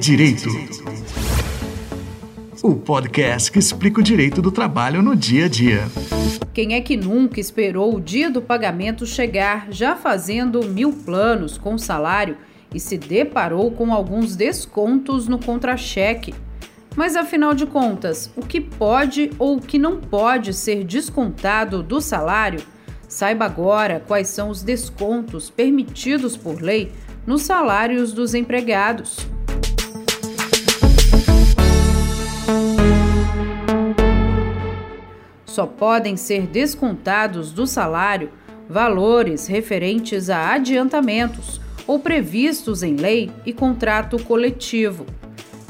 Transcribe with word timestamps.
Direito. 0.00 0.48
O 2.62 2.74
podcast 2.74 3.52
que 3.52 3.58
explica 3.58 4.00
o 4.00 4.02
direito 4.02 4.40
do 4.40 4.50
trabalho 4.50 5.02
no 5.02 5.14
dia 5.14 5.44
a 5.44 5.48
dia. 5.48 5.82
Quem 6.54 6.72
é 6.72 6.80
que 6.80 6.96
nunca 6.96 7.38
esperou 7.38 7.94
o 7.94 8.00
dia 8.00 8.30
do 8.30 8.40
pagamento 8.40 9.04
chegar 9.04 9.66
já 9.70 9.94
fazendo 9.94 10.64
mil 10.64 10.90
planos 10.90 11.58
com 11.58 11.76
salário 11.76 12.38
e 12.74 12.80
se 12.80 12.96
deparou 12.96 13.72
com 13.72 13.92
alguns 13.92 14.34
descontos 14.34 15.28
no 15.28 15.38
contra-cheque? 15.38 16.34
Mas 16.96 17.14
afinal 17.14 17.52
de 17.52 17.66
contas, 17.66 18.32
o 18.34 18.40
que 18.40 18.58
pode 18.58 19.30
ou 19.38 19.58
o 19.58 19.60
que 19.60 19.78
não 19.78 19.98
pode 20.00 20.54
ser 20.54 20.82
descontado 20.82 21.82
do 21.82 22.00
salário? 22.00 22.62
Saiba 23.06 23.44
agora 23.44 24.02
quais 24.08 24.28
são 24.28 24.48
os 24.48 24.62
descontos 24.62 25.50
permitidos 25.50 26.38
por 26.38 26.62
lei 26.62 26.90
nos 27.26 27.42
salários 27.42 28.14
dos 28.14 28.32
empregados. 28.32 29.29
Só 35.60 35.66
podem 35.66 36.16
ser 36.16 36.46
descontados 36.46 37.52
do 37.52 37.66
salário 37.66 38.30
valores 38.66 39.46
referentes 39.46 40.30
a 40.30 40.54
adiantamentos 40.54 41.60
ou 41.86 41.98
previstos 41.98 42.82
em 42.82 42.96
lei 42.96 43.30
e 43.44 43.52
contrato 43.52 44.18
coletivo. 44.24 45.04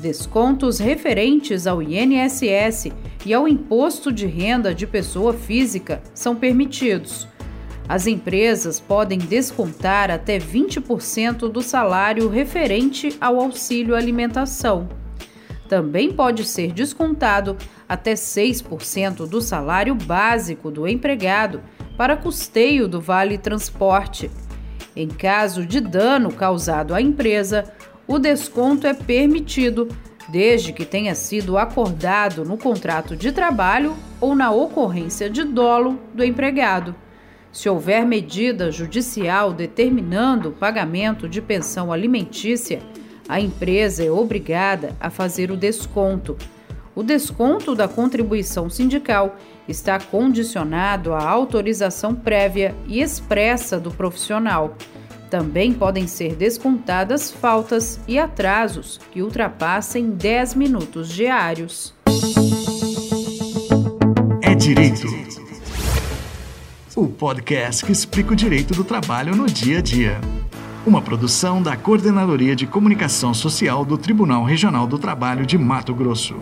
Descontos 0.00 0.78
referentes 0.78 1.66
ao 1.66 1.82
INSS 1.82 2.92
e 3.26 3.34
ao 3.34 3.48
Imposto 3.48 4.12
de 4.12 4.24
Renda 4.24 4.72
de 4.72 4.86
Pessoa 4.86 5.32
Física 5.32 6.00
são 6.14 6.36
permitidos. 6.36 7.26
As 7.88 8.06
empresas 8.06 8.78
podem 8.78 9.18
descontar 9.18 10.12
até 10.12 10.38
20% 10.38 11.50
do 11.50 11.60
salário 11.60 12.28
referente 12.28 13.16
ao 13.20 13.40
auxílio 13.40 13.96
alimentação. 13.96 15.01
Também 15.72 16.12
pode 16.12 16.44
ser 16.44 16.70
descontado 16.70 17.56
até 17.88 18.12
6% 18.12 19.26
do 19.26 19.40
salário 19.40 19.94
básico 19.94 20.70
do 20.70 20.86
empregado 20.86 21.62
para 21.96 22.14
custeio 22.14 22.86
do 22.86 23.00
vale 23.00 23.38
transporte. 23.38 24.30
Em 24.94 25.08
caso 25.08 25.64
de 25.64 25.80
dano 25.80 26.30
causado 26.30 26.94
à 26.94 27.00
empresa, 27.00 27.72
o 28.06 28.18
desconto 28.18 28.86
é 28.86 28.92
permitido 28.92 29.88
desde 30.28 30.74
que 30.74 30.84
tenha 30.84 31.14
sido 31.14 31.56
acordado 31.56 32.44
no 32.44 32.58
contrato 32.58 33.16
de 33.16 33.32
trabalho 33.32 33.96
ou 34.20 34.34
na 34.34 34.50
ocorrência 34.50 35.30
de 35.30 35.42
dolo 35.42 35.98
do 36.12 36.22
empregado. 36.22 36.94
Se 37.50 37.66
houver 37.66 38.04
medida 38.04 38.70
judicial 38.70 39.54
determinando 39.54 40.50
o 40.50 40.52
pagamento 40.52 41.26
de 41.26 41.40
pensão 41.40 41.90
alimentícia, 41.90 42.82
a 43.32 43.40
empresa 43.40 44.04
é 44.04 44.10
obrigada 44.10 44.94
a 45.00 45.08
fazer 45.08 45.50
o 45.50 45.56
desconto. 45.56 46.36
O 46.94 47.02
desconto 47.02 47.74
da 47.74 47.88
contribuição 47.88 48.68
sindical 48.68 49.36
está 49.66 49.98
condicionado 49.98 51.14
à 51.14 51.26
autorização 51.30 52.14
prévia 52.14 52.74
e 52.86 53.00
expressa 53.00 53.80
do 53.80 53.90
profissional. 53.90 54.76
Também 55.30 55.72
podem 55.72 56.06
ser 56.06 56.34
descontadas 56.34 57.30
faltas 57.30 57.98
e 58.06 58.18
atrasos 58.18 59.00
que 59.10 59.22
ultrapassem 59.22 60.10
10 60.10 60.54
minutos 60.54 61.08
diários. 61.08 61.94
É 64.42 64.54
direito. 64.54 65.06
O 66.94 67.08
podcast 67.08 67.82
que 67.82 67.92
explica 67.92 68.34
o 68.34 68.36
direito 68.36 68.74
do 68.74 68.84
trabalho 68.84 69.34
no 69.34 69.46
dia 69.46 69.78
a 69.78 69.80
dia. 69.80 70.20
Uma 70.84 71.00
produção 71.00 71.62
da 71.62 71.76
Coordenadoria 71.76 72.56
de 72.56 72.66
Comunicação 72.66 73.32
Social 73.32 73.84
do 73.84 73.96
Tribunal 73.96 74.42
Regional 74.42 74.84
do 74.84 74.98
Trabalho 74.98 75.46
de 75.46 75.56
Mato 75.56 75.94
Grosso. 75.94 76.34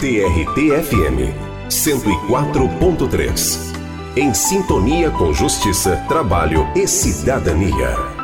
TRT-FM 0.00 1.32
104.3. 1.70 3.78
Em 4.16 4.34
sintonia 4.34 5.08
com 5.12 5.32
justiça, 5.32 6.04
trabalho 6.08 6.66
e 6.74 6.88
cidadania. 6.88 8.17